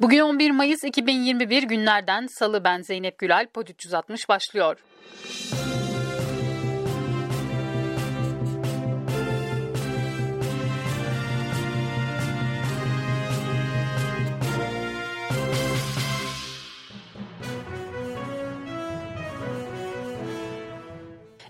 [0.00, 4.76] Bugün 11 Mayıs 2021 günlerden Salı ben Zeynep Gülal Pod 360 başlıyor.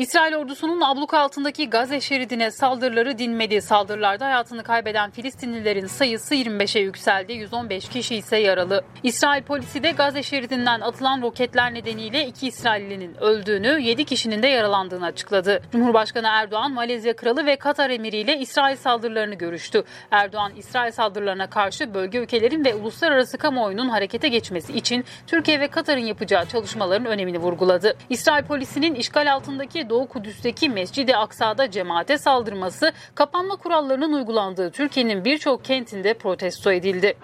[0.00, 3.62] İsrail ordusunun abluka altındaki Gazze şeridine saldırıları dinmedi.
[3.62, 7.32] Saldırılarda hayatını kaybeden Filistinlilerin sayısı 25'e yükseldi.
[7.32, 8.84] 115 kişi ise yaralı.
[9.02, 15.04] İsrail polisi de Gazze şeridinden atılan roketler nedeniyle iki İsraillinin öldüğünü, 7 kişinin de yaralandığını
[15.06, 15.62] açıkladı.
[15.72, 19.84] Cumhurbaşkanı Erdoğan, Malezya Kralı ve Katar Emiri ile İsrail saldırılarını görüştü.
[20.10, 26.00] Erdoğan, İsrail saldırılarına karşı bölge ülkelerin ve uluslararası kamuoyunun harekete geçmesi için Türkiye ve Katar'ın
[26.00, 27.96] yapacağı çalışmaların önemini vurguladı.
[28.10, 35.64] İsrail polisinin işgal altındaki Doğu Kudüs'teki Mescid-i Aksa'da cemaate saldırması kapanma kurallarının uygulandığı Türkiye'nin birçok
[35.64, 37.16] kentinde protesto edildi.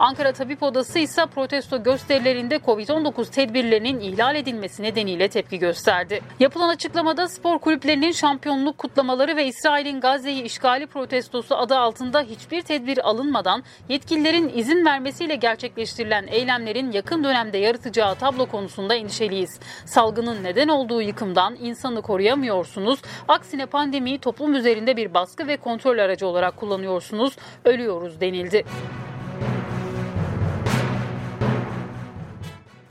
[0.00, 6.20] Ankara Tabip Odası ise protesto gösterilerinde Covid-19 tedbirlerinin ihlal edilmesi nedeniyle tepki gösterdi.
[6.40, 13.08] Yapılan açıklamada spor kulüplerinin şampiyonluk kutlamaları ve İsrail'in Gazze'yi işgali protestosu adı altında hiçbir tedbir
[13.08, 19.60] alınmadan yetkililerin izin vermesiyle gerçekleştirilen eylemlerin yakın dönemde yaratacağı tablo konusunda endişeliyiz.
[19.84, 23.00] Salgının neden olduğu yıkımdan insanı koruyamıyorsunuz.
[23.28, 27.36] Aksine pandemiyi toplum üzerinde bir baskı ve kontrol aracı olarak kullanıyorsunuz.
[27.64, 28.64] Ölüyoruz denildi.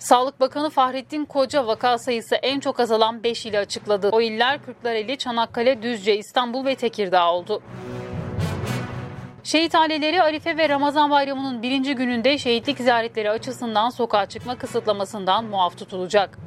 [0.10, 4.10] Sağlık Bakanı Fahrettin Koca vaka sayısı en çok azalan 5 ili açıkladı.
[4.12, 7.62] O iller Kırklareli, Çanakkale, Düzce, İstanbul ve Tekirdağ oldu.
[9.44, 15.78] Şehit aileleri Arife ve Ramazan bayramının birinci gününde şehitlik ziyaretleri açısından sokağa çıkma kısıtlamasından muaf
[15.78, 16.38] tutulacak.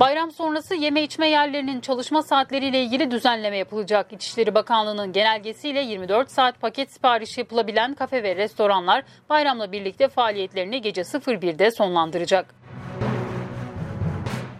[0.00, 4.12] Bayram sonrası yeme içme yerlerinin çalışma saatleriyle ilgili düzenleme yapılacak.
[4.12, 11.00] İçişleri Bakanlığı'nın genelgesiyle 24 saat paket sipariş yapılabilen kafe ve restoranlar bayramla birlikte faaliyetlerini gece
[11.00, 12.54] 01'de sonlandıracak.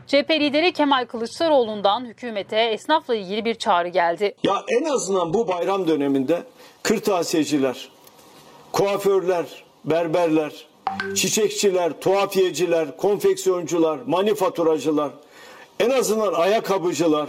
[0.07, 4.35] CHP lideri Kemal Kılıçdaroğlu'ndan hükümete esnafla ilgili bir çağrı geldi.
[4.45, 6.43] Ya en azından bu bayram döneminde
[6.83, 7.89] kırtasiyeciler,
[8.73, 10.67] kuaförler, berberler,
[11.15, 15.11] çiçekçiler, tuhafiyeciler, konfeksiyoncular, manifaturacılar,
[15.81, 17.29] en azından ayakkabıcılar,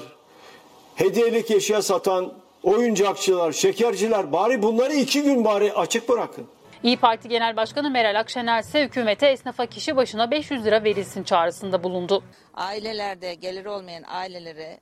[0.96, 6.48] hediyelik eşya satan oyuncakçılar, şekerciler bari bunları iki gün bari açık bırakın.
[6.84, 11.84] İyi Parti Genel Başkanı Meral Akşener ise hükümete esnafa kişi başına 500 lira verilsin çağrısında
[11.84, 12.24] bulundu.
[12.54, 14.80] Ailelerde gelir olmayan ailelere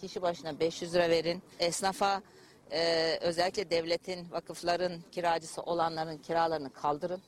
[0.00, 1.42] kişi başına 500 lira verin.
[1.58, 2.22] Esnafa
[2.70, 7.22] e, özellikle devletin, vakıfların kiracısı olanların kiralarını kaldırın.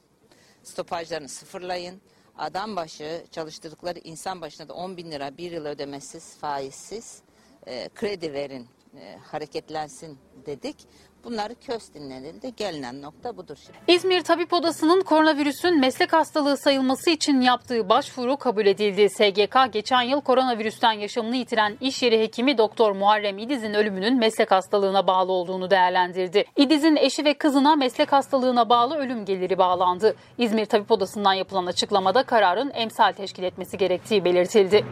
[0.62, 2.00] Stopajlarını sıfırlayın.
[2.38, 7.22] Adam başı çalıştırdıkları insan başına da 10 bin lira bir yıl ödemesiz, faizsiz
[7.66, 8.66] e, kredi verin,
[8.96, 10.76] e, hareketlensin dedik.
[11.24, 12.52] Bunları köz dinlenildi.
[12.56, 13.78] Gelinen nokta budur şimdi.
[13.88, 19.10] İzmir Tabip Odası'nın koronavirüsün meslek hastalığı sayılması için yaptığı başvuru kabul edildi.
[19.10, 25.06] SGK geçen yıl koronavirüsten yaşamını yitiren iş yeri hekimi Doktor Muharrem İdiz'in ölümünün meslek hastalığına
[25.06, 26.44] bağlı olduğunu değerlendirdi.
[26.56, 30.16] İdiz'in eşi ve kızına meslek hastalığına bağlı ölüm geliri bağlandı.
[30.38, 34.84] İzmir Tabip Odası'ndan yapılan açıklamada kararın emsal teşkil etmesi gerektiği belirtildi.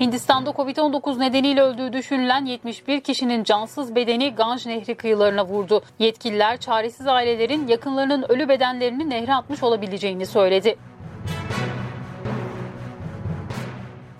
[0.00, 5.82] Hindistan'da Covid-19 nedeniyle öldüğü düşünülen 71 kişinin cansız bedeni Ganj Nehri kıyılarına vurdu.
[5.98, 10.76] Yetkililer çaresiz ailelerin yakınlarının ölü bedenlerini nehre atmış olabileceğini söyledi.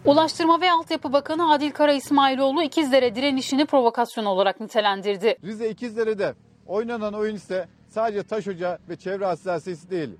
[0.04, 5.36] Ulaştırma ve Altyapı Bakanı Adil Kara İsmailoğlu İkizdere direnişini provokasyon olarak nitelendirdi.
[5.44, 6.34] Rize İkizdere'de
[6.66, 10.10] oynanan oyun ise sadece taş hoca ve çevre hassasiyeti değil.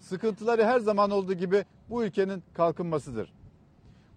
[0.00, 3.41] Sıkıntıları her zaman olduğu gibi bu ülkenin kalkınmasıdır.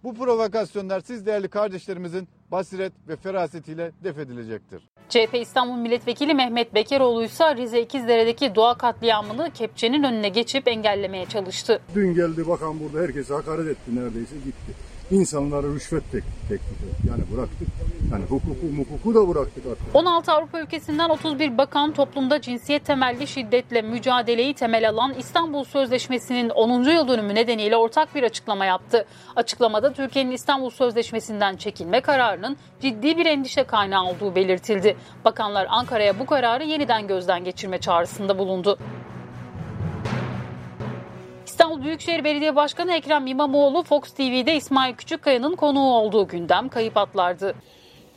[0.05, 4.83] Bu provokasyonlar siz değerli kardeşlerimizin basiret ve ferasetiyle def edilecektir.
[5.09, 11.81] CHP İstanbul Milletvekili Mehmet Bekeroğlu ise Rize İkizdere'deki doğa katliamını kepçenin önüne geçip engellemeye çalıştı.
[11.95, 14.94] Dün geldi bakan burada herkese hakaret etti neredeyse gitti.
[15.11, 16.77] İnsanlara rüşvet tek, teklif.
[17.09, 17.67] Yani bıraktık.
[18.11, 19.95] Yani hukuku hukuku da bıraktık artık.
[19.95, 26.83] 16 Avrupa ülkesinden 31 bakan toplumda cinsiyet temelli şiddetle mücadeleyi temel alan İstanbul Sözleşmesi'nin 10.
[26.83, 29.05] yıl dönümü nedeniyle ortak bir açıklama yaptı.
[29.35, 34.97] Açıklamada Türkiye'nin İstanbul Sözleşmesi'nden çekilme kararının ciddi bir endişe kaynağı olduğu belirtildi.
[35.25, 38.77] Bakanlar Ankara'ya bu kararı yeniden gözden geçirme çağrısında bulundu.
[41.75, 47.55] İstanbul Büyükşehir Belediye Başkanı Ekrem İmamoğlu Fox TV'de İsmail Küçükkaya'nın konuğu olduğu gündem kayıp atlardı.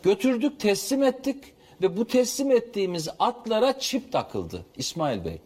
[0.03, 1.45] Götürdük teslim ettik
[1.83, 5.41] ve bu teslim ettiğimiz atlara çip takıldı İsmail Bey.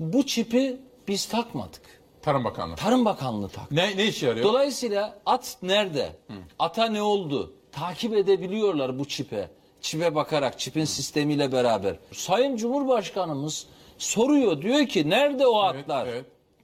[0.00, 0.76] Bu çipi
[1.08, 1.82] biz takmadık.
[2.22, 2.76] Tarım Bakanlığı.
[2.76, 3.76] Tarım Bakanlığı taktı.
[3.76, 4.46] Ne, ne işe yarıyor?
[4.46, 6.16] Dolayısıyla at nerede?
[6.58, 7.54] Ata ne oldu?
[7.72, 9.50] Takip edebiliyorlar bu çipe.
[9.80, 11.96] Çipe bakarak, çipin sistemiyle beraber.
[12.12, 13.66] Sayın Cumhurbaşkanımız
[13.98, 16.08] soruyor diyor ki nerede o atlar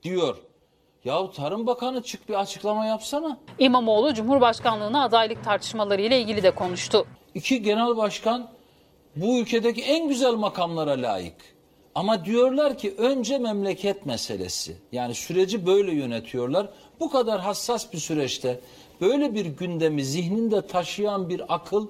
[0.03, 0.37] diyor.
[1.05, 3.39] Yahu Tarım Bakanı çık bir açıklama yapsana.
[3.59, 7.07] İmamoğlu Cumhurbaşkanlığına adaylık tartışmaları ile ilgili de konuştu.
[7.35, 8.49] İki genel başkan
[9.17, 11.37] bu ülkedeki en güzel makamlara layık.
[11.95, 14.77] Ama diyorlar ki önce memleket meselesi.
[14.93, 16.69] Yani süreci böyle yönetiyorlar.
[17.01, 18.61] Bu kadar hassas bir süreçte
[19.01, 21.87] böyle bir gündemi zihninde taşıyan bir akıl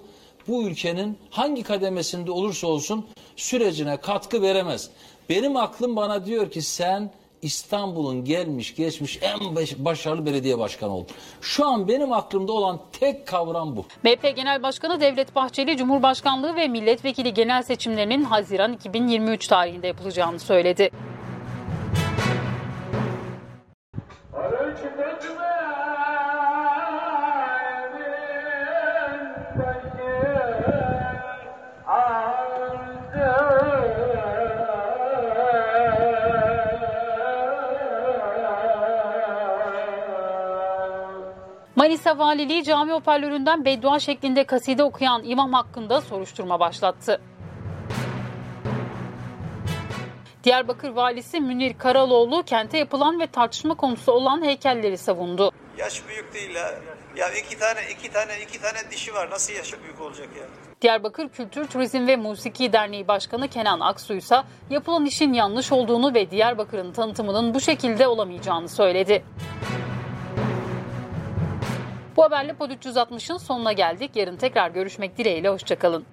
[0.49, 3.07] bu ülkenin hangi kademesinde olursa olsun
[3.37, 4.91] sürecine katkı veremez.
[5.29, 7.11] Benim aklım bana diyor ki sen
[7.44, 11.14] İstanbul'un gelmiş geçmiş en baş- başarılı belediye başkanı oldun.
[11.41, 13.85] Şu an benim aklımda olan tek kavram bu.
[14.02, 20.91] MHP Genel Başkanı Devlet Bahçeli, Cumhurbaşkanlığı ve milletvekili genel seçimlerinin Haziran 2023 tarihinde yapılacağını söyledi.
[41.76, 47.21] Manisa Valiliği cami hoparlöründen beddua şeklinde kaside okuyan imam hakkında soruşturma başlattı.
[50.44, 55.50] Diyarbakır Valisi Münir Karaloğlu kente yapılan ve tartışma konusu olan heykelleri savundu.
[55.79, 56.75] Yaş büyük değil ya.
[57.17, 59.31] Ya iki tane iki tane iki tane dişi var.
[59.31, 60.47] Nasıl yaşı büyük olacak ya?
[60.82, 64.37] Diyarbakır Kültür Turizm ve Musiki Derneği Başkanı Kenan Aksu ise
[64.70, 69.25] yapılan işin yanlış olduğunu ve Diyarbakır'ın tanıtımının bu şekilde olamayacağını söyledi.
[72.17, 74.17] Bu haberle Pod 360'ın sonuna geldik.
[74.17, 75.49] Yarın tekrar görüşmek dileğiyle.
[75.49, 76.05] Hoşçakalın.